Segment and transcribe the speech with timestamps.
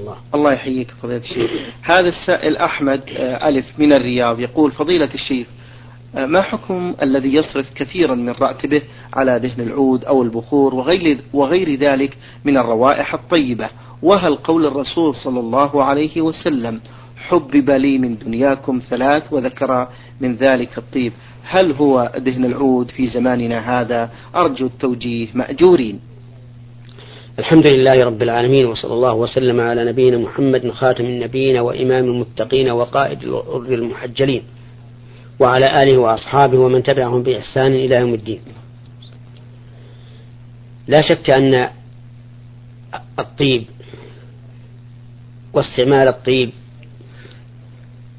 [0.00, 1.50] الله, الله يحييك فضيلة الشيخ.
[1.82, 5.46] هذا السائل أحمد آه، ألف من الرياض يقول فضيلة الشيخ
[6.16, 8.82] آه، ما حكم الذي يصرف كثيرا من راتبه
[9.14, 13.70] على دهن العود أو البخور وغير, وغير ذلك من الروائح الطيبة؟
[14.02, 16.80] وهل قول الرسول صلى الله عليه وسلم
[17.16, 19.88] حبب لي من دنياكم ثلاث وذكر
[20.20, 26.00] من ذلك الطيب هل هو دهن العود في زماننا هذا؟ أرجو التوجيه مأجورين.
[27.38, 33.22] الحمد لله رب العالمين وصلى الله وسلم على نبينا محمد خاتم النبيين وإمام المتقين وقائد
[33.22, 34.42] الغر المحجلين
[35.38, 38.40] وعلى آله وأصحابه ومن تبعهم بإحسان إلى يوم الدين.
[40.88, 41.68] لا شك أن
[43.18, 43.64] الطيب
[45.52, 46.50] واستعمال الطيب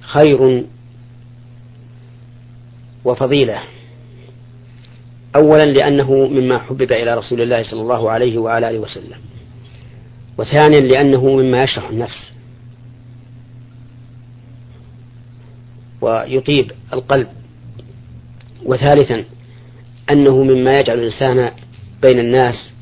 [0.02, 0.66] خير
[3.06, 3.60] وفضيلة.
[5.38, 9.18] أولا لأنه مما حبب إلى رسول الله صلى الله عليه وعلى آله وسلم.
[10.38, 12.32] وثانيا لأنه مما يشرح النفس.
[16.02, 17.28] ويطيب القلب.
[18.66, 19.24] وثالثا
[20.12, 21.52] أنه مما يجعل الإنسان
[22.02, 22.74] بين الناس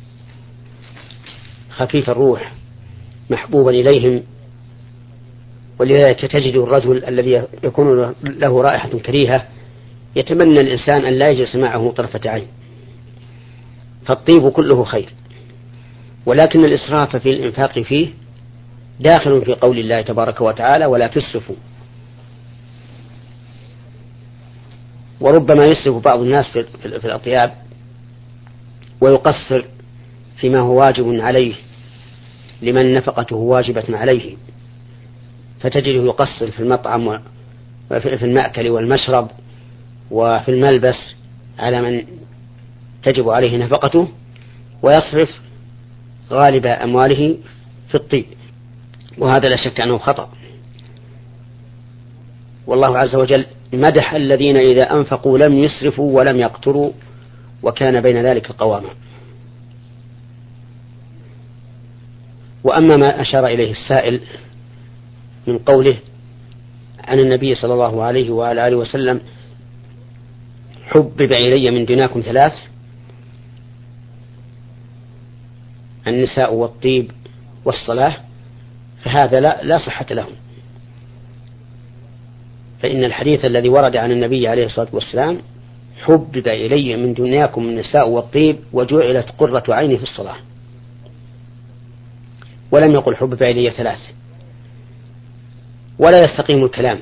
[1.70, 2.52] خفيف الروح
[3.30, 4.24] محبوبا إليهم.
[5.80, 9.48] ولذلك تجد الرجل الذي يكون له رائحة كريهة
[10.16, 12.48] يتمنى الإنسان أن لا يجلس معه طرفة عين
[14.06, 15.10] فالطيب كله خير
[16.26, 18.10] ولكن الإسراف في الإنفاق فيه
[19.00, 21.56] داخل في قول الله تبارك وتعالى ولا تسرفوا.
[25.22, 27.54] وربما يسرف بعض الناس في, في الأطياب
[29.02, 29.66] ويقصر
[30.38, 31.56] فيما هو واجب عليه
[32.62, 34.36] لمن نفقته واجبة عليه
[35.60, 37.08] فتجده يقصر في المطعم
[37.92, 39.32] وفي المأكل والمشرب
[40.12, 41.16] وفي الملبس
[41.60, 42.04] على من
[43.04, 44.08] تجب عليه نفقته
[44.82, 45.30] ويصرف
[46.32, 47.38] غالب أمواله
[47.88, 48.26] في الطيب.
[49.18, 50.30] وهذا لا شك أنه خطأ.
[52.68, 56.92] والله عز وجل مدح الذين إذا أنفقوا لم يسرفوا ولم يقتروا
[57.64, 58.90] وكان بين ذلك قواما.
[62.64, 64.22] وأما ما أشار إليه السائل
[65.48, 65.98] من قوله
[67.04, 69.22] عن النبي صلى الله عليه وعلى آله وسلم
[70.86, 72.54] حبب إلي من دنياكم ثلاث.
[76.08, 77.12] النساء والطيب
[77.66, 78.18] والصلاة
[79.04, 80.28] فهذا لا, لا صحة له
[82.80, 85.38] فإن الحديث الذي ورد عن النبي عليه الصلاة والسلام
[86.02, 90.36] حبب إلي من دنياكم النساء والطيب وجعلت قرة عيني في الصلاة.
[92.72, 94.00] ولم يقل حبب إلي ثلاث.
[96.00, 97.00] ولا يستقيم الكلام.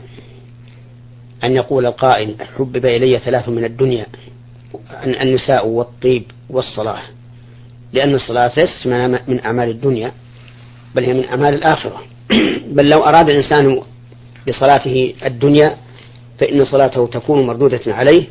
[1.44, 4.06] أن يقول القائل حبب إلي ثلاث من الدنيا
[5.04, 7.02] النساء والطيب والصلاة
[7.94, 8.88] لأن الصلاة ليست
[9.28, 10.12] من أعمال الدنيا
[10.96, 12.02] بل هي من أعمال الآخرة.
[12.76, 13.82] بل لو أراد الإنسان
[14.48, 15.78] بصلاته الدنيا
[16.40, 18.26] فإن صلاته تكون مردودة عليه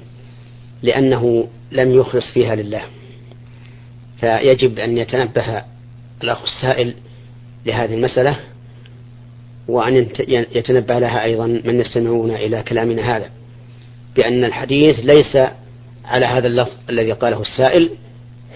[0.82, 2.82] لأنه لم يخلص فيها لله.
[4.20, 5.62] فيجب أن يتنبه
[6.22, 6.94] الأخ السائل
[7.66, 8.36] لهذه المسألة
[9.68, 13.30] وأن يتنبه لها أيضا من يستمعون إلى كلامنا هذا
[14.16, 15.36] بأن الحديث ليس
[16.04, 17.90] على هذا اللفظ الذي قاله السائل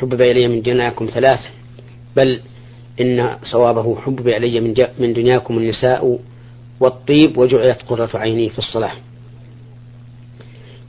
[0.00, 1.40] حبب إلي من دنياكم ثلاث
[2.16, 2.40] بل
[3.00, 6.18] إن صوابه حبب إلي من, من دنياكم النساء
[6.80, 8.92] والطيب وجعلت قرة عيني في الصلاة.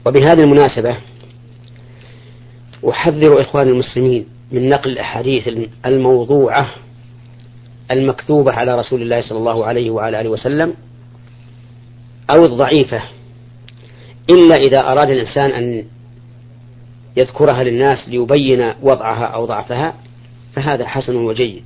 [0.06, 0.96] وبهذه المناسبة
[2.88, 5.48] أحذر إخوان المسلمين من نقل الأحاديث
[5.86, 6.74] الموضوعة
[7.90, 10.74] المكتوبة على رسول الله صلى الله عليه وعلى آله وسلم
[12.30, 13.02] أو الضعيفة
[14.30, 15.84] إلا إذا أراد الإنسان أن
[17.16, 19.94] يذكرها للناس ليبين وضعها أو ضعفها
[20.54, 21.62] فهذا حسن وجيد.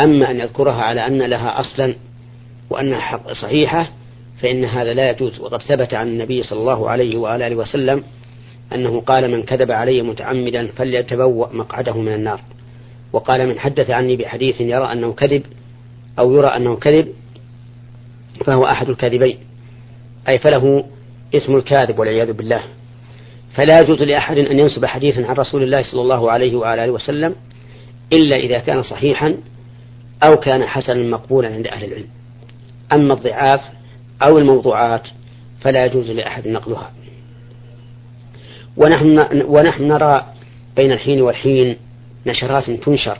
[0.00, 1.94] أما أن يذكرها على أن لها أصلا
[2.70, 3.90] وأنها صحيحة
[4.42, 5.40] فإن هذا لا يجوز.
[5.40, 8.04] وقد ثبت عن النبي صلى الله عليه وعلى آله وسلم
[8.74, 12.40] أنه قال من كذب علي متعمدا فليتبوأ مقعده من النار.
[13.16, 15.42] وقال من حدث عني بحديث يرى أنه كذب
[16.18, 17.08] أو يرى أنه كذب
[18.44, 19.38] فهو أحد الكاذبين.
[20.28, 20.84] أي فله
[21.34, 22.62] اسم الكاذب والعياذ بالله.
[23.54, 27.34] فلا يجوز لأحد أن ينسب حديثا عن رسول الله صلى الله عليه وعلى آله وسلم
[28.12, 29.36] إلا إذا كان صحيحا
[30.22, 32.08] أو كان حسنا مقبولا عند أهل العلم.
[32.94, 33.60] أما الضعاف
[34.22, 35.08] أو الموضوعات
[35.60, 36.92] فلا يجوز لأحد نقلها.
[38.76, 40.26] ونحن, ونحن نرى
[40.76, 41.76] بين الحين والحين
[42.26, 43.18] نشرات تنشر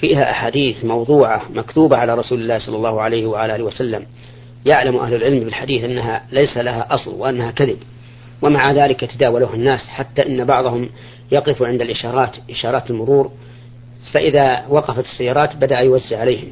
[0.00, 4.06] فيها أحاديث موضوعة مكتوبة على رسول الله صلى الله عليه وعلى آله وسلم.
[4.66, 7.78] يعلم أهل العلم بالحديث أنها ليس لها أصل وأنها كذب.
[8.42, 10.88] ومع ذلك تداولها الناس حتى أن بعضهم
[11.32, 13.30] يقف عند الإشارات إشارات المرور.
[14.12, 16.48] فإذا وقفت السيارات بدأ يوزع عليهم.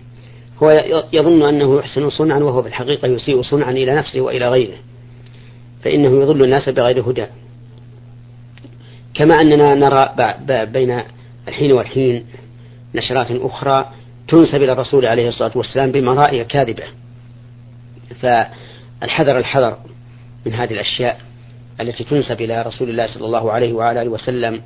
[0.63, 4.77] هو يظن أنه يحسن صنعا وهو في الحقيقة يسيء صنعا إلى نفسه وإلى غيره.
[5.83, 7.27] فإنه يضل الناس بغير هدى.
[9.15, 10.15] كما أننا نرى
[10.67, 11.03] بين
[11.49, 12.25] الحين والحين
[12.95, 13.91] نشرات أخرى
[14.29, 16.85] تنسب إلى الرسول عليه الصلاة والسلام بمرائي كاذبة.
[18.21, 19.79] فالحذر الحذر
[20.47, 21.21] من هذه الأشياء
[21.81, 24.63] التي تنسب إلى رسول الله صلى الله عليه وعلى آله وسلم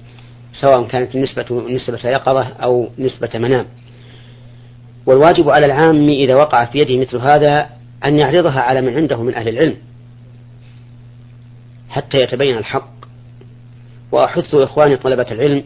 [0.53, 3.67] سواء كانت النسبة نسبة يقظة أو نسبة منام.
[5.07, 7.69] والواجب على العام إذا وقع في يده مثل هذا
[8.05, 9.77] أن يعرضها على من عنده من أهل العلم
[11.89, 12.95] حتى يتبين الحق.
[14.13, 15.65] وأحث إخواني طلبة العلم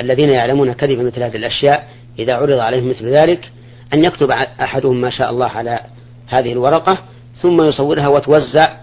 [0.00, 1.88] الذين يعلمون كذب مثل هذه الأشياء
[2.18, 3.50] إذا عرض عليهم مثل ذلك
[3.94, 5.80] أن يكتب أحدهم ما شاء الله على
[6.26, 6.98] هذه الورقة
[7.42, 8.76] ثم يصورها وتوزع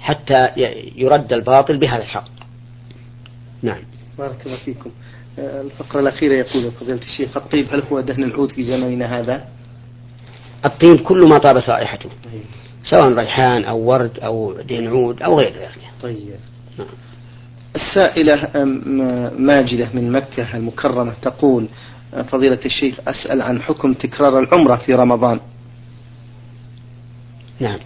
[0.00, 0.48] حتى
[0.96, 2.28] يرد الباطل بهذا الحق.
[3.62, 3.82] نعم.
[4.18, 4.90] بارك الله فيكم.
[5.38, 9.48] آه، الفقرة الأخيرة يقول فضيلة الشيخ الطيب هل هو دهن العود في زماننا هذا؟
[10.64, 12.10] الطيب كل ما طابت رائحته
[12.84, 15.78] سواء ريحان أو ورد أو دهن عود أو غير ذلك.
[16.02, 16.36] طيب.
[16.78, 16.88] نعم.
[17.76, 18.48] السائلة
[19.38, 21.66] ماجدة من مكة المكرمة تقول
[22.14, 25.40] آه، فضيلة الشيخ أسأل عن حكم تكرار العمرة في رمضان.
[27.60, 27.78] نعم.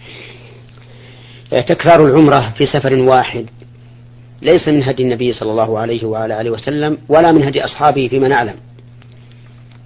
[1.50, 3.50] تكرار العمرة في سفر واحد
[4.42, 8.28] ليس من هدي النبي صلى الله عليه وعلى آله وسلم ولا من هدي أصحابه فيما
[8.28, 8.54] نعلم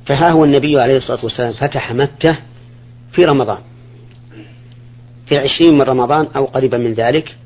[0.07, 2.39] فها هو النبي عليه الصلاة والسلام فتح مكة
[3.13, 3.59] في رمضان
[5.27, 7.37] في العشرين من رمضان أو قريبا من ذلك.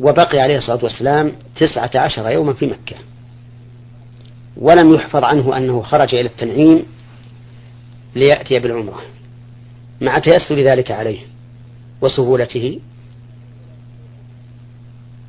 [0.00, 2.96] وبقي عليه الصلاة والسلام تسعة عشر يوما في مكة.
[4.56, 6.86] ولم يحفظ عنه أنه خرج إلى التنعيم
[8.16, 9.02] ليأتي بالعمرة.
[10.00, 11.18] مع تيسر ذلك عليه
[12.00, 12.80] وسهولته.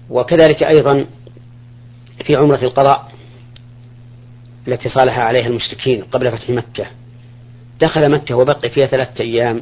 [0.09, 1.05] وكذلك أيضا
[2.25, 3.11] في عمرة القضاء
[4.67, 6.85] التي صالح عليها المشركين قبل فتح مكة.
[7.81, 9.61] دخل مكة وبقي فيها ثلاثة أيام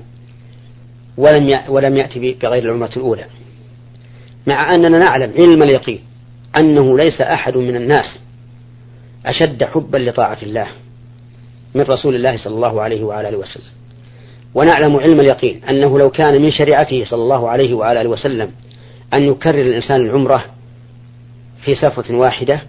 [1.18, 3.26] ولم ولم يأتي بغير العمرة الأولى.
[4.50, 6.00] مع أننا نعلم علم اليقين
[6.60, 8.20] أنه ليس أحد من الناس
[9.26, 10.68] أشد حبا لطاعة الله
[11.76, 13.64] من رسول الله صلى الله عليه وعلى آله وسلم.
[14.56, 18.52] ونعلم علم اليقين أنه لو كان من شريعته صلى الله عليه وعلى آله وسلم
[19.14, 20.46] أن يكرر الإنسان العمرة
[21.66, 22.62] في سفرة واحدة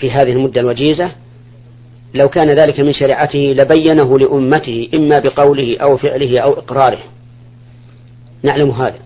[0.00, 1.10] في هذه المدة الوجيزة
[2.14, 6.98] لو كان ذلك من شريعته لبينه لأمته إما بقوله أو فعله أو إقراره.
[8.42, 8.98] نعلم هذا.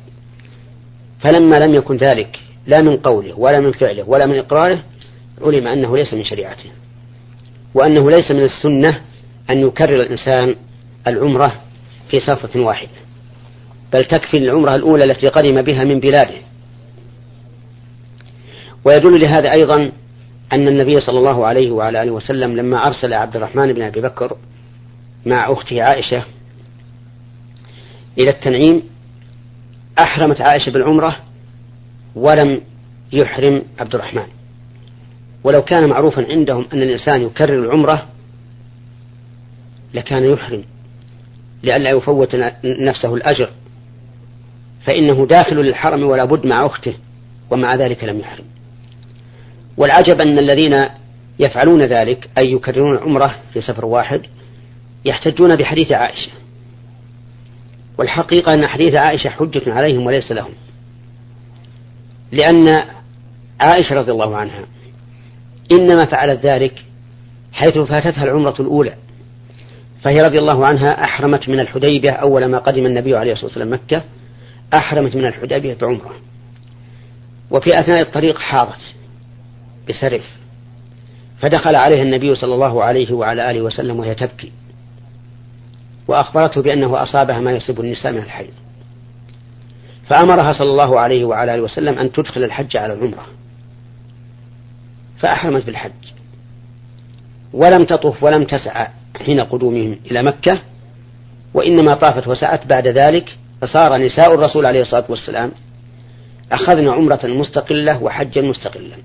[1.24, 4.82] فلما لم يكن ذلك لا من قوله ولا من فعله ولا من إقراره
[5.42, 6.70] علم أنه ليس من شريعته.
[7.74, 9.00] وأنه ليس من السنة
[9.50, 10.56] أن يكرر الإنسان
[11.06, 11.54] العمرة
[12.10, 12.90] في سفرة واحدة
[13.92, 16.40] بل تكفي العمرة الأولى التي قدم بها من بلاده.
[18.84, 19.92] ويدل لهذا أيضا
[20.52, 24.36] أن النبي صلى الله عليه وعلى آله وسلم لما أرسل عبد الرحمن بن أبي بكر
[25.26, 26.22] مع أخته عائشة
[28.18, 28.82] إلى التنعيم
[29.98, 31.16] أحرمت عائشة بالعمرة
[32.14, 32.60] ولم
[33.12, 34.26] يحرم عبد الرحمن.
[35.44, 38.06] ولو كان معروفا عندهم أن الإنسان يكرر العمرة
[39.94, 40.64] لكان يحرم
[41.62, 43.50] لئلا يفوت نفسه الأجر.
[44.86, 46.94] فإنه داخل للحرم ولا بد مع أخته
[47.50, 48.44] ومع ذلك لم يحرم.
[49.76, 50.88] والعجب أن الذين
[51.38, 54.22] يفعلون ذلك أي يكررون العمرة في سفر واحد
[55.04, 56.30] يحتجون بحديث عائشة.
[57.98, 60.52] والحقيقة أن حديث عائشة حجة عليهم وليس لهم.
[62.32, 62.84] لأن
[63.60, 64.64] عائشة رضي الله عنها
[65.72, 66.84] إنما فعلت ذلك
[67.52, 68.94] حيث فاتتها العمرة الأولى.
[70.02, 74.02] فهي رضي الله عنها أحرمت من الحديبية أول ما قدم النبي عليه الصلاة والسلام مكة
[74.74, 76.14] أحرمت من الحديبية بعمرة.
[77.50, 78.94] وفي أثناء الطريق حاضت
[79.88, 80.24] بسرف
[81.40, 84.52] فدخل عليها النبي صلى الله عليه وعلى آله وسلم وهي تبكي.
[86.08, 88.52] وأخبرته بأنه أصابها ما يصيب النساء من الحيض.
[90.08, 93.26] فأمرها صلى الله عليه وعلى آله وسلم أن تدخل الحج على العمرة.
[95.18, 95.92] فأحرمت بالحج.
[97.52, 98.88] ولم تطف ولم تسعى
[99.24, 100.60] حين قدومهم إلى مكة
[101.54, 105.52] وإنما طافت وسعت بعد ذلك فصار نساء الرسول عليه الصلاة والسلام
[106.52, 108.96] أخذن عمرة مستقلة وحجا مستقلا.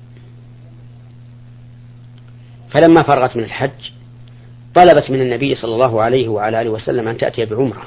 [2.69, 3.91] فلما فرغت من الحج
[4.75, 7.83] طلبت من النبي صلى الله عليه وعلى آله وسلم أن تأتي بعمرة.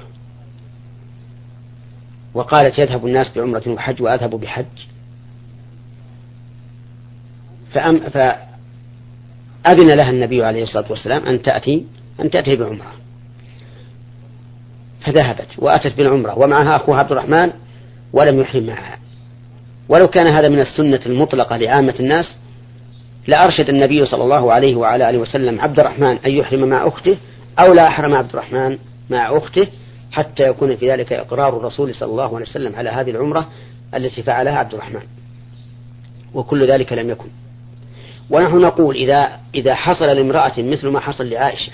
[2.34, 4.66] وقالت يذهب الناس بعمرة وحج وأذهب بحج.
[7.72, 11.86] فأم فأذن لها النبي عليه الصلاة والسلام أن تأتي
[12.20, 12.92] أن تأتي بعمرة.
[15.00, 17.52] فذهبت وأتت بالعمرة ومعها أخوها عبد الرحمن
[18.12, 18.98] ولم يحرم معها.
[19.88, 22.41] ولو كان هذا من السنة المطلقة لعامة الناس
[23.26, 27.16] لأرشد النبي صلى الله عليه وعلى آله وسلم عبد الرحمن أن يحرم مع أخته
[27.60, 28.78] أو لا أحرم عبد الرحمن
[29.10, 29.66] مع أخته
[30.12, 33.48] حتى يكون في ذلك إقرار الرسول صلى الله عليه وسلم على هذه العمرة
[33.94, 35.02] التي فعلها عبد الرحمن.
[36.34, 37.28] وكل ذلك لم يكن.
[38.30, 41.72] ونحن نقول إذا إذا حصل لامرأة مثل ما حصل لعائشة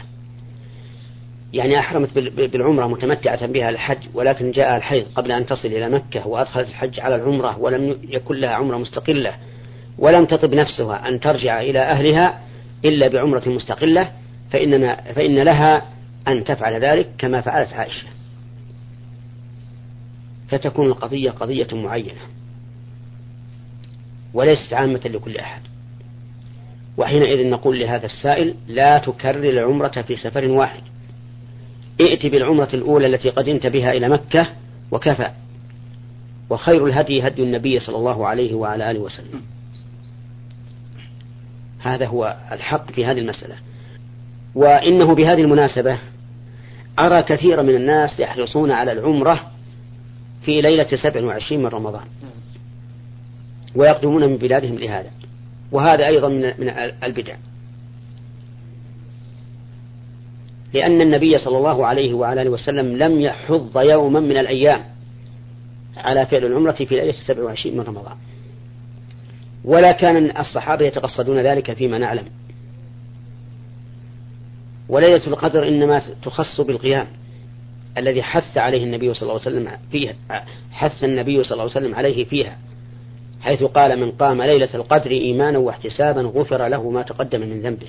[1.52, 6.68] يعني أحرمت بالعمرة متمتعة بها الحج ولكن جاء الحيض قبل أن تصل إلى مكة وأدخلت
[6.68, 9.34] الحج على العمرة ولم يكن لها عمرة مستقلة
[9.98, 12.40] ولم تطب نفسها أن ترجع إلى أهلها
[12.84, 14.12] إلا بعمرة مستقلة
[14.50, 15.82] فإننا فإن لها
[16.28, 18.06] أن تفعل ذلك كما فعلت عائشة.
[20.48, 22.20] فتكون القضية قضية معينة
[24.34, 25.62] وليست عامة لكل أحد.
[26.96, 30.82] وحينئذ نقول لهذا السائل لا تكرر العمرة في سفر واحد.
[32.00, 34.46] ائت بالعمرة الأولى التي قدمت بها إلى مكة
[34.90, 35.30] وكفى.
[36.50, 39.42] وخير الهدي هدي النبي صلى الله عليه وعلى آله وسلم.
[41.78, 43.54] هذا هو الحق في هذه المسألة.
[44.54, 45.98] وإنه بهذه المناسبة
[46.98, 49.50] أرى كثيرا من الناس يحرصون على العمرة
[50.42, 52.04] في ليلة سبع وعشرين من رمضان.
[53.74, 55.10] ويقدمون من بلادهم لهذا.
[55.72, 56.68] وهذا أيضا من
[57.02, 57.34] البدع.
[60.74, 64.84] لأن النبي صلى الله عليه وعلى آله وسلم لم يحض يوما من الأيام
[65.96, 68.16] على فعل العمرة في ليلة 27 من رمضان.
[69.64, 72.24] ولا كان الصحابة يتقصدون ذلك فيما نعلم.
[74.88, 77.06] وليلة القدر إنما تخص بالقيام
[77.98, 80.14] الذي حث عليه النبي صلى الله عليه وسلم فيها
[80.72, 82.58] حث النبي صلى الله عليه وسلم عليه فيها
[83.40, 87.86] حيث قال من قام ليلة القدر إيمانا واحتسابا غفر له ما تقدم من ذنبه.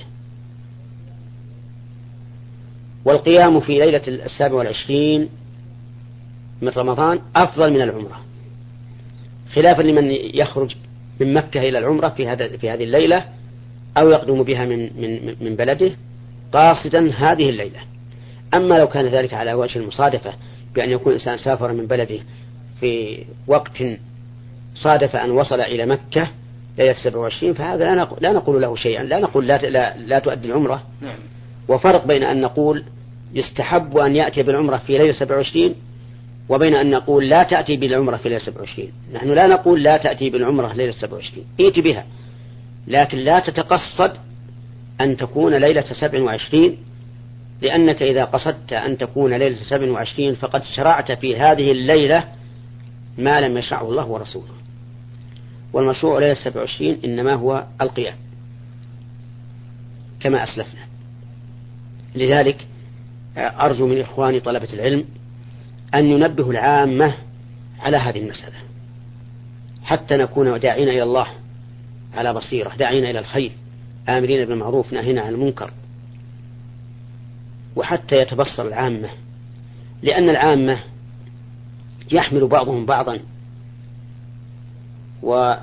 [3.06, 5.30] والقيام في ليلة السابع والعشرين
[6.62, 8.20] من رمضان أفضل من العمرة.
[9.54, 10.76] خلافا لمن يخرج
[11.20, 13.24] من مكة إلى العمرة في هذا في هذه الليلة
[13.98, 15.92] أو يقدم بها من من من بلده
[16.54, 17.80] قاصدا هذه الليلة
[18.54, 20.34] أما لو كان ذلك على وجه المصادفة
[20.76, 22.20] بأن يكون إنسان سافر من بلده
[22.80, 23.84] في وقت
[24.76, 26.28] صادف أن وصل إلى مكة
[26.78, 30.48] ليلة 27 فهذا لا نقول, لا نقول له شيئا لا نقول لا, لا, لا تؤدي
[30.48, 31.20] العمرة نعم.
[31.68, 32.84] وفرق بين أن نقول
[33.34, 35.76] يستحب أن يأتي بالعمرة في ليلة 27
[36.50, 40.74] وبين أن نقول لا تأتي بالعمرة في ليلة 27 نحن لا نقول لا تأتي بالعمرة
[40.74, 42.06] ليلة 27 ائت بها.
[42.88, 44.12] لكن لا تتقصد
[45.01, 46.77] أن تكون ليلة 27
[47.62, 52.24] لأنك إذا قصدت أن تكون ليلة 27 فقد شرعت في هذه الليلة
[53.18, 54.53] ما لم يشرعه الله ورسوله.
[55.74, 58.15] والمشروع ليلة 27 إنما هو القيام.
[60.20, 60.82] كما أسلفنا.
[62.15, 62.68] لذلك
[63.38, 65.06] أرجو من إخواني طلبة العلم
[65.96, 67.13] أن ينبه العامة
[67.79, 68.55] على هذه المسألة
[69.84, 71.27] حتى نكون داعين إلى الله
[72.13, 73.51] على بصيرة داعين إلى الخير
[74.10, 75.72] آمرين بالمعروف ناهين عن المنكر.
[77.75, 79.10] وحتى يتبصر العامة
[80.03, 80.79] لأن العامة
[82.12, 83.19] يحمل بعضهم بعضا
[85.24, 85.60] ويقتدي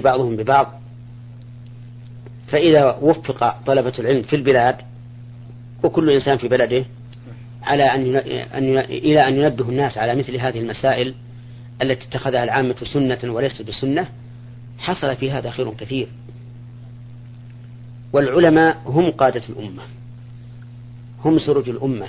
[0.00, 0.80] بعضهم ببعض.
[2.48, 4.76] فإذا وفق طلبة العلم في البلاد
[5.82, 6.84] وكل إنسان في بلده
[7.62, 8.16] على أن
[8.54, 11.14] أن إلى أن ينبه الناس على مثل هذه المسائل
[11.82, 14.08] التي اتخذها العامة سنة وليست بسنة
[14.78, 16.08] حصل في هذا خير كثير.
[18.12, 19.82] والعلماء هم قادة الأمة
[21.24, 22.06] هم سرج الأمة.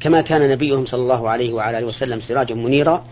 [0.00, 3.04] كما كان نبيهم صلى الله عليه وعلى آله وسلم سراجا منيرا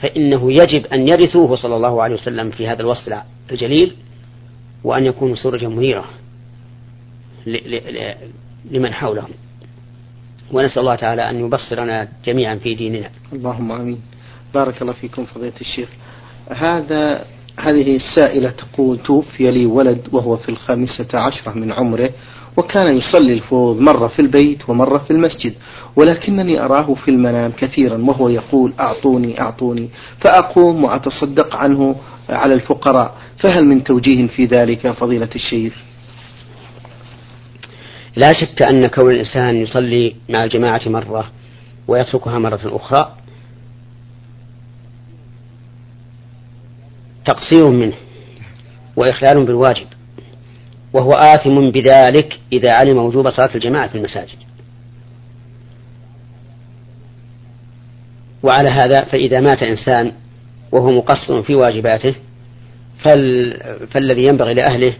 [0.00, 3.22] فإنه يجب أن يرثوه صلى الله عليه وسلم في هذا الوصف
[3.52, 3.96] الجليل
[4.84, 6.04] وأن يكونوا سرجا منيرا.
[8.70, 9.30] لمن حولهم.
[10.52, 13.10] ونسأل الله تعالى أن يبصرنا جميعا في ديننا.
[13.32, 14.00] اللهم آمين.
[14.54, 15.88] بارك الله فيكم فضيلة الشيخ.
[16.50, 17.24] هذا
[17.60, 22.10] هذه السائلة تقول توفي لي ولد وهو في الخامسة عشرة من عمره
[22.56, 25.54] وكان يصلي الفروض مرة في البيت ومرة في المسجد
[25.96, 29.88] ولكنني أراه في المنام كثيرا وهو يقول أعطوني أعطوني
[30.20, 31.96] فأقوم وأتصدق عنه
[32.28, 33.14] على الفقراء.
[33.38, 35.72] فهل من توجيه في ذلك فضيلة الشيخ؟
[38.16, 41.30] لا شك أن كون الإنسان يصلي مع الجماعة مرة
[41.88, 43.16] ويتركها مرة أخرى
[47.24, 47.96] تقصير منه
[48.96, 49.86] وإخلال بالواجب
[50.92, 54.38] وهو آثم بذلك إذا علم وجوب صلاة الجماعة في المساجد.
[58.42, 60.12] وعلى هذا فإذا مات إنسان
[60.72, 62.14] وهو مقصر في واجباته
[63.04, 63.56] فال...
[63.90, 64.94] فالذي ينبغي لأهله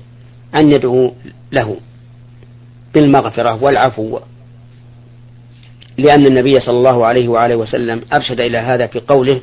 [0.55, 1.13] أن يدعو
[1.53, 1.77] له.
[2.97, 4.19] بالمغفرة والعفو.
[5.99, 9.41] لأن النبي صلى الله عليه وآله وسلم أرشد إلى هذا في قوله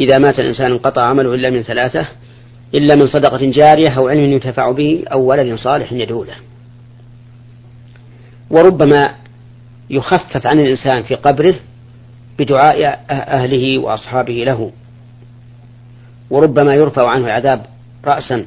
[0.00, 2.06] إذا مات الإنسان انقطع عمله إلا من ثلاثة
[2.74, 6.36] إلا من صدقة جارية أو علم ينتفع به أو ولد صالح يدعو له.
[8.50, 9.14] وربما
[9.90, 11.54] يخفف عن الإنسان في قبره
[12.38, 14.72] بدعاء أهله وأصحابه له.
[16.30, 17.66] وربما يرفع عنه العذاب
[18.04, 18.46] رأسا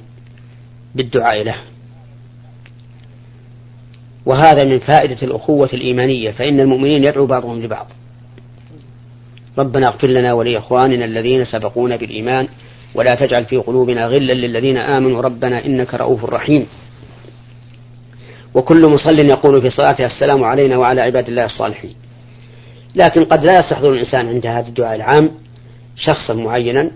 [0.95, 1.55] بالدعاء له.
[4.25, 7.87] وهذا من فائدة الأخوة الإيمانية فإن المؤمنين يدعو بعضهم لبعض.
[9.59, 12.47] ربنا اغفر لنا ولإخواننا الذين سبقونا بالإيمان
[12.95, 15.21] ولا تجعل في قلوبنا غلا للذين آمنوا.
[15.21, 16.67] ربنا إنك رؤوف رحيم.
[18.53, 21.95] وكل مصل يقول في صلاته السلام علينا وعلى عباد الله الصالحين.
[22.95, 25.31] لكن قد لا يستحضر الإنسان عند هذا الدعاء العام
[25.95, 26.91] شخصا معينا.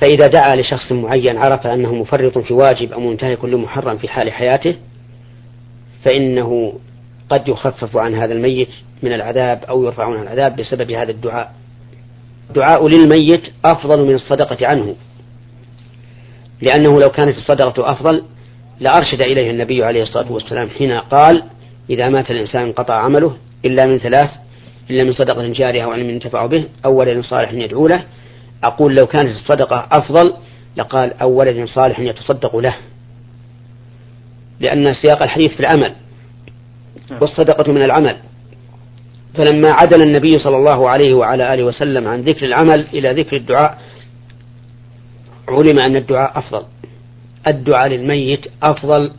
[0.00, 4.74] فإذا دعا لشخص معين عرف أنه مفرط في واجب أو منتهك لمحرم في حال حياته
[6.06, 6.72] فإنه
[7.30, 8.68] قد يخفف عن هذا الميت
[9.02, 11.52] من العذاب أو يرفع عنه العذاب بسبب هذا الدعاء.
[12.48, 14.94] الدعاء للميت أفضل من الصدقة عنه.
[16.62, 18.22] لأنه لو كانت الصدقة أفضل
[18.80, 21.42] لأرشد إليه النبي عليه الصلاة والسلام حين قال
[21.90, 24.30] إذا مات الإنسان انقطع عمله إلا من ثلاث
[24.90, 28.02] إلا من صدقة جارية أو علم ينتفع به أو ولد صالح يدعو له.
[28.64, 30.34] أقول لو كانت الصدقة أفضل
[30.76, 32.76] لقال أو ولد صالح يتصدق له.
[34.60, 35.94] لأن سياق الحديث في العمل
[37.10, 37.20] نعم.
[37.20, 38.16] والصدقة من العمل.
[39.34, 43.78] فلما عدل النبي صلى الله عليه وعلى آله وسلم عن ذكر العمل إلى ذكر الدعاء
[45.48, 46.64] علم أن الدعاء أفضل.
[47.46, 49.12] الدعاء للميت أفضل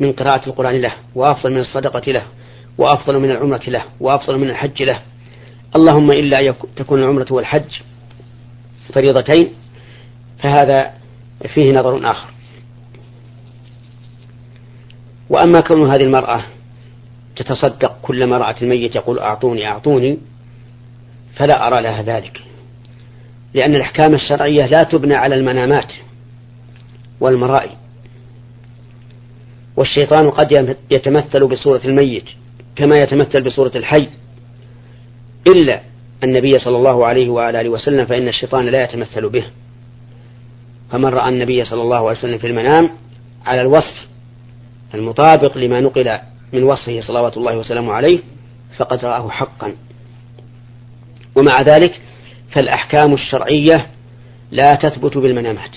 [0.00, 2.22] من قراءة القرآن له وأفضل من الصدقة له
[2.78, 5.02] وأفضل من العمرة له وأفضل من الحج له.
[5.76, 7.70] اللهم إلا أن تكون العمرة والحج
[8.94, 9.52] فريضتين
[10.42, 10.92] فهذا
[11.54, 12.37] فيه نظر آخر.
[15.30, 16.44] وأما كون هذه المرأة
[17.36, 20.18] تتصدق كلما رأت الميت يقول أعطوني أعطوني
[21.36, 22.40] فلا أرى لها ذلك.
[23.54, 25.92] لأن الأحكام الشرعية لا تبنى على المنامات
[27.20, 27.70] والمرائي.
[29.76, 32.24] والشيطان قد يتمثل بصورة الميت
[32.76, 34.08] كما يتمثل بصورة الحي
[35.46, 35.80] إلا
[36.24, 39.44] النبي صلى الله عليه وعلى آله وسلم فإن الشيطان لا يتمثل به.
[40.90, 42.90] فمن رأى النبي صلى الله عليه وسلم في المنام
[43.46, 44.08] على الوصف
[44.94, 46.18] المطابق لما نقل
[46.52, 48.18] من وصفه صلوات الله وسلامه عليه
[48.76, 49.74] فقد رآه حقا.
[51.36, 52.00] ومع ذلك
[52.56, 53.86] فالأحكام الشرعية
[54.50, 55.70] لا تثبت بالمنامات.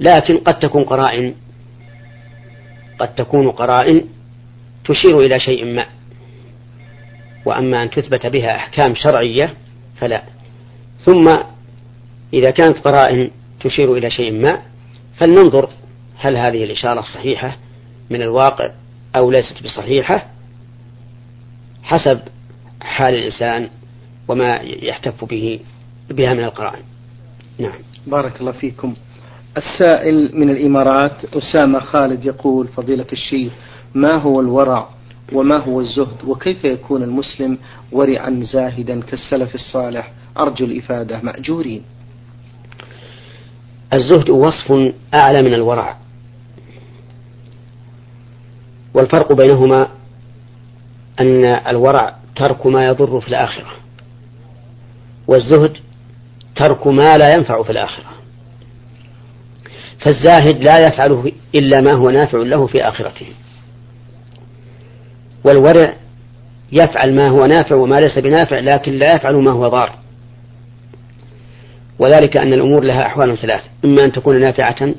[0.00, 1.34] لكن قد تكون قرائن
[2.98, 4.04] قد تكون قرائن
[4.84, 5.86] تشير إلى شيء ما.
[7.44, 9.54] وأما أن تثبت بها أحكام شرعية
[9.96, 10.22] فلا.
[11.04, 11.36] ثم
[12.34, 14.62] إذا كانت قرائن تشير إلى شيء ما
[15.16, 15.68] فلننظر
[16.20, 17.56] هل هذه الإشارة صحيحة
[18.10, 18.70] من الواقع
[19.16, 20.26] أو ليست بصحيحة؟
[21.82, 22.20] حسب
[22.80, 23.68] حال الإنسان
[24.28, 25.60] وما يحتف به
[26.10, 26.82] بها من القرائن.
[27.58, 27.72] نعم.
[28.06, 28.94] بارك الله فيكم.
[29.56, 33.52] السائل من الإمارات أسامة خالد يقول فضيلة الشيخ
[33.94, 34.88] ما هو الورع
[35.32, 37.58] وما هو الزهد وكيف يكون المسلم
[37.92, 41.20] ورعا زاهدا كالسلف الصالح؟ أرجو الإفادة.
[41.22, 41.82] مأجورين.
[43.92, 45.99] الزهد وصف أعلى من الورع.
[48.94, 49.88] والفرق بينهما
[51.20, 53.66] أن الورع ترك ما يضر في الآخرة
[55.26, 55.76] والزهد
[56.56, 58.04] ترك ما لا ينفع في الآخرة
[60.04, 63.26] فالزاهد لا يفعل إلا ما هو نافع له في آخرته
[65.44, 65.96] والورع
[66.72, 69.98] يفعل ما هو نافع وما ليس بنافع لكن لا يفعل ما هو ضار
[71.98, 74.94] وذلك أن الأمور لها أحوال ثلاث إما أن تكون نافعة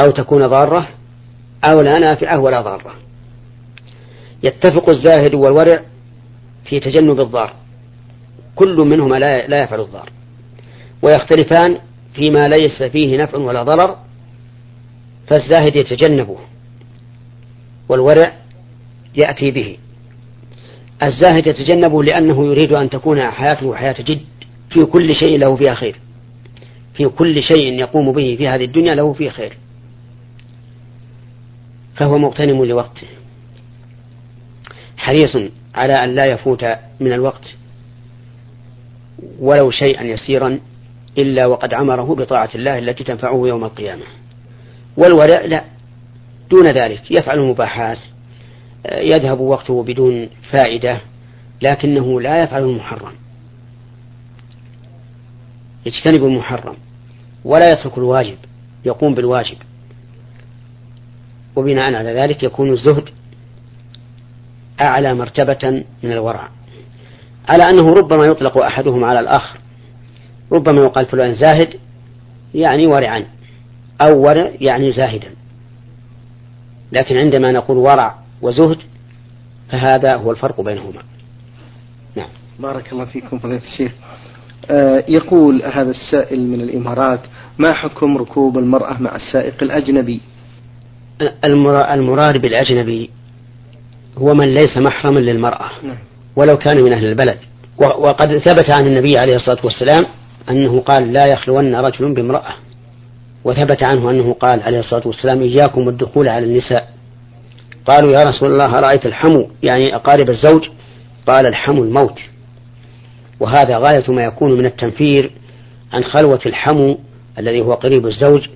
[0.00, 0.88] أو تكون ضارة
[1.64, 2.94] أو لا نافعة ولا ضارة.
[4.42, 5.82] يتفق الزاهد والورع
[6.64, 7.52] في تجنب الضار.
[8.54, 10.10] كل منهما لا لا يفعل الضار.
[11.02, 11.78] ويختلفان
[12.14, 13.96] فيما ليس فيه نفع ولا ضرر
[15.26, 16.36] فالزاهد يتجنبه
[17.88, 18.34] والورع
[19.16, 19.76] يأتي به.
[21.02, 24.20] الزاهد يتجنبه لأنه يريد أن تكون حياته حياة جد.
[24.70, 25.96] في كل شيء له فيها خير.
[26.94, 29.56] في كل شيء يقوم به في هذه الدنيا له فيه خير.
[32.00, 33.06] فهو مغتنم لوقته
[34.96, 35.36] حريص
[35.74, 36.64] على أن لا يفوت
[37.00, 37.44] من الوقت
[39.40, 40.58] ولو شيئا يسيرا
[41.18, 44.04] إلا وقد عمره بطاعة الله التي تنفعه يوم القيامة.
[44.96, 45.64] والورع لا
[46.50, 47.10] دون ذلك.
[47.10, 47.98] يفعل المباحات
[48.92, 51.00] يذهب وقته بدون فائدة
[51.62, 53.12] لكنه لا يفعل المحرم.
[55.86, 56.76] يجتنب المحرم
[57.44, 58.36] ولا يترك الواجب
[58.84, 59.56] يقوم بالواجب.
[61.56, 63.08] وبناء على ذلك يكون الزهد
[64.80, 66.48] أعلى مرتبة من الورع.
[67.48, 69.58] على أنه ربما يطلق أحدهما على الآخر.
[70.52, 71.74] ربما يقال فلان زاهد
[72.54, 73.24] يعني ورعا
[74.00, 75.30] أو ورع يعني زاهدا.
[76.92, 78.78] لكن عندما نقول ورع وزهد
[79.68, 81.02] فهذا هو الفرق بينهما.
[82.16, 82.28] نعم.
[82.58, 83.92] بارك الله فيكم فضيلة الشيخ.
[84.70, 87.20] آه يقول هذا السائل من الإمارات
[87.58, 90.20] ما حكم ركوب المرأة مع السائق الأجنبي؟
[91.94, 93.10] المراد بالأجنبي
[94.18, 95.98] هو من ليس محرما للمرأة نعم.
[96.36, 97.38] ولو كان من أهل البلد.
[97.78, 100.02] وقد ثبت عن النبي عليه الصلاة والسلام
[100.50, 102.54] أنه قال لا يخلون رجل بامرأة
[103.44, 106.88] وثبت عنه أنه قال عليه الصلاة والسلام إياكم الدخول على النساء
[107.86, 110.68] قالوا يا رسول الله رأيت الحمو؟ يعني أقارب الزوج؟
[111.26, 112.18] قال الحمو الموت
[113.40, 115.30] وهذا غاية ما يكون من التنفير
[115.92, 116.98] عن خلوة الحمو
[117.38, 118.48] الذي هو قريب الزوج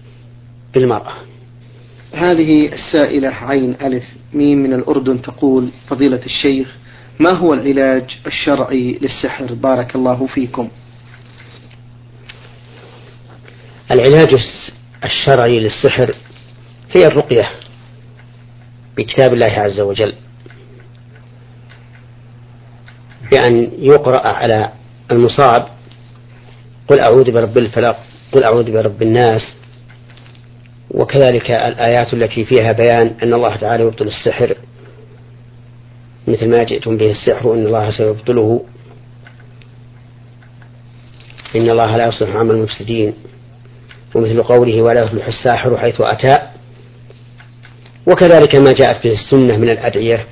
[0.74, 1.12] بالمرأة.
[2.14, 6.76] هذه السائلة عين ألف ميم من الأردن تقول فضيلة الشيخ
[7.20, 10.68] ما هو العلاج الشرعي للسحر؟ بارك الله فيكم.
[13.92, 14.28] العلاج
[15.04, 16.14] الشرعي للسحر
[16.96, 17.50] هي الرقية
[18.96, 20.14] بكتاب الله عز وجل.
[23.30, 24.72] بأن يقرأ على
[25.12, 25.66] المصاب
[26.88, 27.96] قل أعوذ برب الفلق
[28.32, 29.54] قل أعوذ برب الناس
[30.94, 34.54] وكذلك الآيات التي فيها بيان أن الله تعالى يبطل السحر
[36.28, 38.64] مثل ما جئتم به السحر إن الله سيبطله.
[41.56, 43.14] إن الله لا يصلح عمل المفسدين
[44.14, 46.38] ومثل قوله ولا يفلح الساحر حيث أتى.
[48.06, 50.26] وكذلك ما جاءت به السنة من الأدعية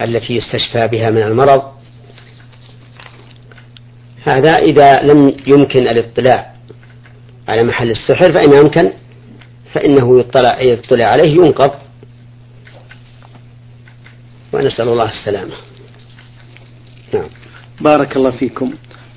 [0.00, 1.62] التي يستشفى بها من المرض.
[4.26, 6.54] هذا إذا لم يمكن الاطلاع
[7.48, 8.92] على محل السحر فإن أمكن
[9.72, 11.70] فإنه يطلع يطلع عليه ينقض.
[14.52, 15.54] ونسأل الله السلامة.
[17.14, 17.28] نعم.
[17.80, 18.72] بارك الله فيكم.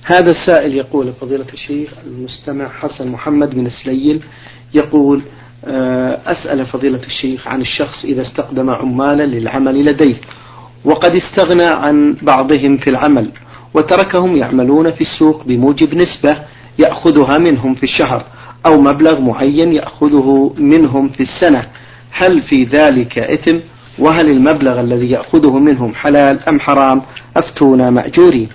[0.06, 4.24] هذا السائل يقول فضيلة الشيخ المستمع حسن محمد من سليل
[4.74, 5.22] يقول
[5.66, 10.16] آه، أسأل فضيلة الشيخ عن الشخص إذا استقدم عمالا للعمل لديه
[10.86, 13.32] وقد استغنى عن بعضهم في العمل
[13.74, 16.38] وتركهم يعملون في السوق بموجب نسبة
[16.80, 18.26] يأخذها منهم في الشهر.
[18.66, 21.68] أو مبلغ معين يأخذه منهم في السنة.
[22.12, 23.60] هل في ذلك إثم؟
[24.00, 27.02] وهل المبلغ الذي يأخذه منهم حلال أم حرام؟
[27.38, 28.50] أفتونا مأجورين.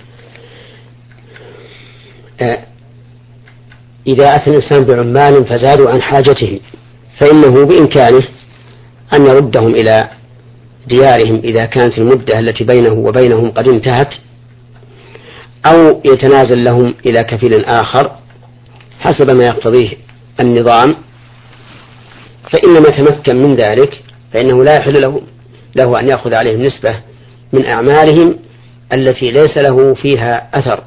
[4.07, 6.59] إذا أتى الإنسان بعمال فزادوا عن حاجته
[7.19, 8.27] فإنه بإمكانه
[9.13, 10.09] أن يردهم إلى
[10.87, 14.13] ديارهم إذا كانت المدة التي بينه وبينهم قد انتهت
[15.65, 18.18] أو يتنازل لهم إلى كفيل آخر
[18.99, 19.97] حسب ما يقتضيه
[20.39, 20.95] النظام
[22.51, 25.21] فإنما تمكن من ذلك فإنه لا يحل له
[25.75, 26.99] له أن يأخذ عليهم نسبة
[27.53, 28.35] من أعمالهم
[28.93, 30.83] التي ليس له فيها أثر.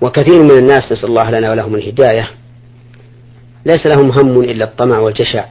[0.00, 2.30] وكثير من الناس نسأل الله لنا ولهم الهداية
[3.66, 5.44] ليس لهم هم إلا الطمع والجشع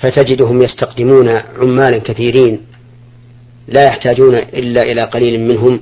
[0.00, 2.60] فتجدهم يستقدمون عمالا كثيرين
[3.68, 5.80] لا يحتاجون إلا إلى قليل منهم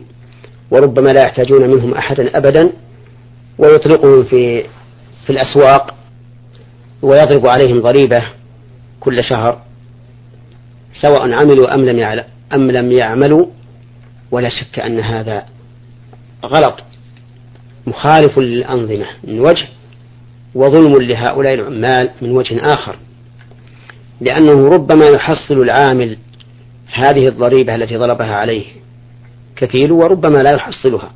[0.70, 2.72] وربما لا يحتاجون منهم أحدا أبدا
[3.58, 4.62] ويطلقهم في
[5.26, 5.94] في الأسواق
[7.02, 8.22] ويضرب عليهم ضريبة
[9.00, 9.62] كل شهر
[11.02, 13.46] سواء عملوا أم لم أم لم يعملوا
[14.30, 15.46] ولا شك أن هذا
[16.44, 16.82] غلط.
[17.86, 19.68] مخالف للأنظمة من وجه
[20.54, 22.96] وظلم لهؤلاء العمال من وجه آخر.
[24.20, 26.18] لأنه ربما يحصل العامل
[26.92, 28.64] هذه الضريبة التي ضربها عليه
[29.56, 31.10] كفيل وربما لا يحصلها.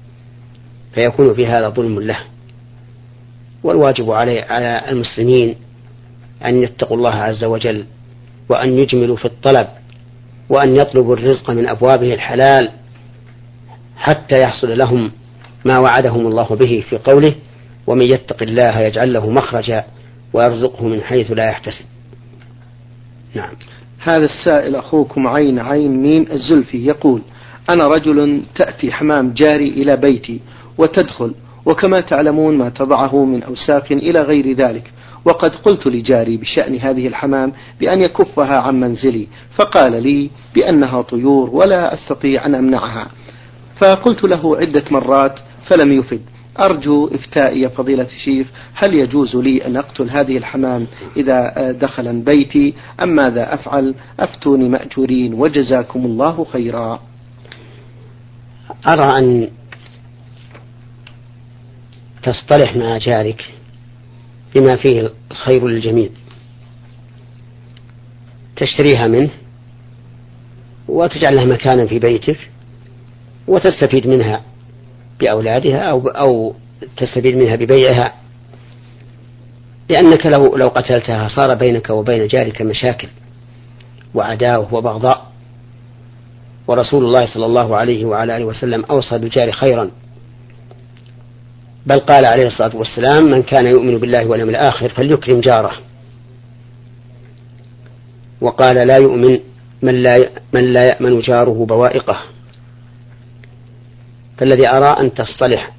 [0.99, 2.19] فيكون في هذا ظلم له.
[3.65, 5.57] والواجب عليه على المسلمين
[6.45, 7.85] أن يتقوا الله عز وجل
[8.49, 9.69] وأن يجملوا في الطلب
[10.49, 12.71] وأن يطلبوا الرزق من أبوابه الحلال
[13.97, 15.13] حتى يحصل لهم
[15.65, 17.35] ما وعدهم الله به في قوله
[17.87, 19.85] ومن يتق الله يجعل له مخرجا
[20.33, 21.85] ويرزقه من حيث لا يحتسب
[23.35, 23.51] نعم.
[23.99, 27.23] هذا السائل أخوكم عين عين ميم الزلفي يقول
[27.71, 30.41] أنا رجل تأتي حمام جاري إلى بيتي
[30.79, 31.35] وتدخل.
[31.67, 34.93] وكما تعلمون ما تضعه من أوساخ إلى غير ذلك.
[35.25, 39.27] وقد قلت لجاري بشأن هذه الحمام بأن يكفها عن منزلي
[39.59, 43.07] فقال لي بأنها طيور ولا أستطيع أن أمنعها.
[43.83, 46.21] فقلت له عدة مرات فلم يفد.
[46.61, 50.87] أرجو إفتاء يا فضيلة الشيخ هل يجوز لي أن أقتل هذه الحمام
[51.17, 57.01] إذا دخل بيتي؟ أم ماذا أفعل؟ أفتوني مأجورين وجزاكم الله خيرا.
[58.89, 59.51] أرى أن
[62.23, 63.53] تصطلح مع جارك
[64.55, 66.09] بما فيه الخير للجميع.
[68.57, 69.31] تشتريها منه
[70.89, 72.51] وتجعل لها مكانا في بيتك
[73.49, 74.43] وتستفيد منها
[75.21, 76.55] بأولادها أو أو
[76.97, 78.15] تستفيد منها ببيعها.
[79.91, 83.09] لأنك لو لو قتلتها صار بينك وبين جارك مشاكل
[84.15, 85.33] وعداوة وبغضاء.
[86.67, 89.91] ورسول الله صلى الله عليه وعلى آله وسلم أوصى بالجار خيرا.
[91.89, 95.73] بل قال عليه الصلاة والسلام من كان يؤمن بالله واليوم الآخر فليكرم جاره.
[98.41, 99.41] وقال لا يؤمن
[99.83, 102.19] من لا من لا يأمن جاره بوائقه.
[104.39, 105.73] فالذي أرى أن تصطلح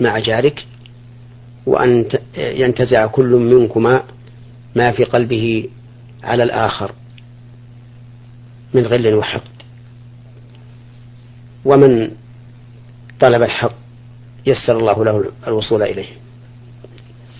[0.00, 0.66] مع جارك
[1.66, 4.02] وأن ينتزع كل منكما
[4.76, 5.68] ما في قلبه
[6.24, 6.92] على الآخر
[8.74, 9.62] من غل وحقد.
[11.64, 12.10] ومن
[13.20, 13.81] طلب الحق
[14.46, 16.08] يسر الله له الوصول إليه.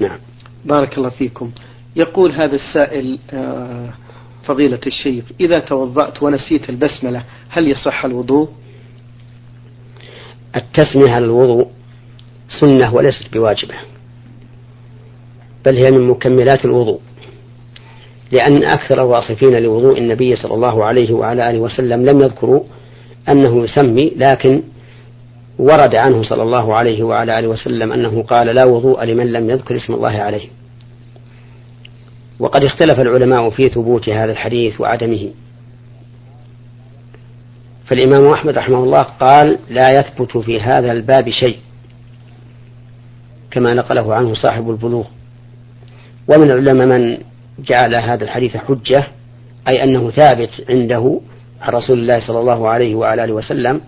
[0.01, 0.19] نعم.
[0.65, 1.51] بارك الله فيكم.
[1.97, 3.93] يقول هذا السائل آه،
[4.45, 8.49] فضيلة الشيخ إذا توضأت ونسيت البسملة هل يصح الوضوء؟
[10.57, 11.69] التسمية على الوضوء
[12.61, 13.75] سنة وليست بواجبة
[15.67, 17.01] بل هي من مكملات الوضوء
[18.33, 22.63] لأن أكثر الواصفين لوضوء النبي صلى الله عليه وعلى آله وسلم لم يذكروا
[23.29, 24.63] أنه يسمي لكن
[25.59, 29.77] ورد عنه صلى الله عليه وعلى آله وسلم أنه قال لا وضوء لمن لم يذكر
[29.77, 30.49] اسم الله عليه.
[32.39, 35.31] وقد اختلف العلماء في ثبوت هذا الحديث وعدمه.
[37.85, 41.59] فالإمام أحمد رحمه الله قال لا يثبت في هذا الباب شيء
[43.51, 45.07] كما نقله عنه صاحب البلوغ.
[46.29, 47.19] ومن العلماء من
[47.59, 49.07] جعل هذا الحديث حجة
[49.69, 51.21] أي أنه ثابت عنده
[51.61, 53.81] عن رسول الله صلى الله عليه وعلى آله وسلم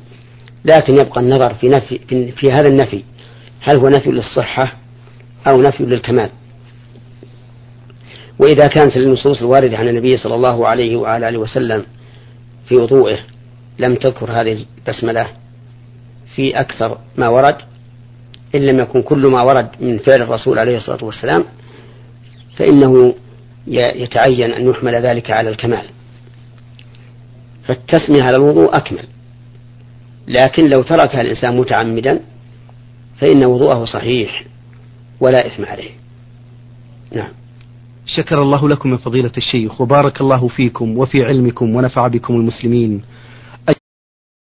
[0.64, 1.98] لكن يبقى النظر في نفي
[2.33, 3.03] في هذا النفي
[3.61, 4.72] هل هو نفي للصحة
[5.48, 6.31] أو نفي للكمال؟
[8.38, 11.85] وإذا كانت النصوص الواردة عن النبي صلى الله عليه وعلى آله وسلم
[12.68, 13.18] في وضوئه
[13.79, 15.27] لم تذكر هذه البسملة
[16.35, 17.57] في أكثر ما ورد
[18.55, 21.44] إن لم يكن كل ما ورد من فعل الرسول عليه الصلاة والسلام
[22.57, 23.14] فإنه
[23.66, 25.85] يتعين أن يحمل ذلك على الكمال.
[27.66, 29.05] فالتسمية على الوضوء أكمل.
[30.28, 32.20] لكن لو تركها الإنسان متعمدا
[33.20, 34.44] فإن وضوءه صحيح
[35.20, 35.90] ولا إثم عليه.
[37.12, 37.28] نعم.
[38.06, 43.02] شكر الله لكم من فضيلة الشيخ وبارك الله فيكم وفي علمكم ونفع بكم المسلمين.